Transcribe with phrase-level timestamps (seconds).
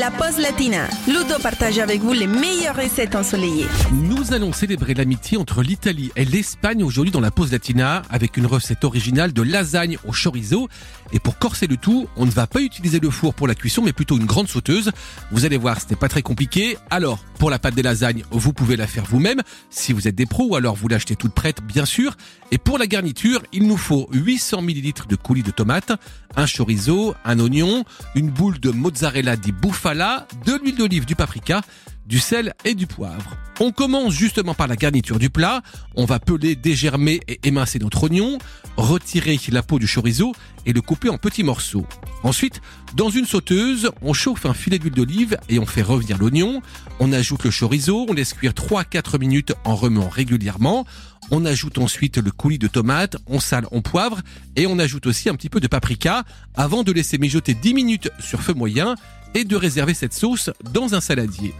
[0.00, 0.88] La pause latina.
[1.06, 3.66] Ludo partage avec vous les meilleures recettes ensoleillées.
[3.92, 8.46] Nous allons célébrer l'amitié entre l'Italie et l'Espagne aujourd'hui dans la pause latina avec une
[8.46, 10.70] recette originale de lasagne au chorizo.
[11.12, 13.82] Et pour corser le tout, on ne va pas utiliser le four pour la cuisson
[13.82, 14.90] mais plutôt une grande sauteuse.
[15.32, 16.78] Vous allez voir, ce n'est pas très compliqué.
[16.88, 20.24] Alors, pour la pâte des lasagnes, vous pouvez la faire vous-même si vous êtes des
[20.24, 22.16] pros ou alors vous l'achetez toute prête bien sûr.
[22.52, 25.92] Et pour la garniture, il nous faut 800 ml de coulis de tomates,
[26.36, 31.62] un chorizo, un oignon, une boule de mozzarella di bufala, de l'huile d'olive, du paprika,
[32.06, 33.36] du sel et du poivre.
[33.60, 35.62] On commence justement par la garniture du plat.
[35.94, 38.38] On va peler, dégermer et émincer notre oignon,
[38.76, 40.32] retirer la peau du chorizo
[40.66, 41.86] et le couper en petits morceaux.
[42.22, 42.60] Ensuite,
[42.94, 46.62] dans une sauteuse, on chauffe un filet d'huile d'olive et on fait revenir l'oignon.
[47.00, 50.86] On ajoute le chorizo, on laisse cuire 3-4 minutes en remuant régulièrement.
[51.30, 54.20] On ajoute ensuite le coulis de tomate, on sale, on poivre
[54.56, 58.10] et on ajoute aussi un petit peu de paprika avant de laisser mijoter 10 minutes
[58.18, 58.94] sur feu moyen
[59.34, 61.54] et de réserver cette sauce dans un saladier.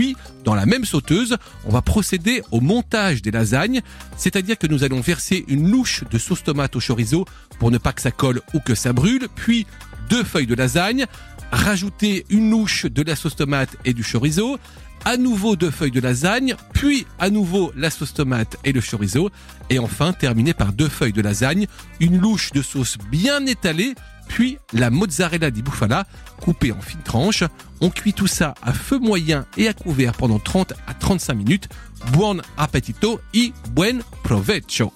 [0.00, 3.82] Puis, dans la même sauteuse, on va procéder au montage des lasagnes,
[4.16, 7.26] c'est-à-dire que nous allons verser une louche de sauce tomate au chorizo
[7.58, 9.66] pour ne pas que ça colle ou que ça brûle, puis
[10.08, 11.04] deux feuilles de lasagne,
[11.52, 14.56] rajouter une louche de la sauce tomate et du chorizo,
[15.04, 19.28] à nouveau deux feuilles de lasagne, puis à nouveau la sauce tomate et le chorizo,
[19.68, 21.66] et enfin terminer par deux feuilles de lasagne,
[22.00, 23.94] une louche de sauce bien étalée,
[24.30, 26.06] puis la mozzarella di bufala
[26.40, 27.42] coupée en fines tranches.
[27.80, 31.68] On cuit tout ça à feu moyen et à couvert pendant 30 à 35 minutes.
[32.12, 34.92] Buon appetito y buen provecho